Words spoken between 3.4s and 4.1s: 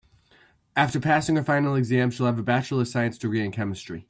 in chemistry.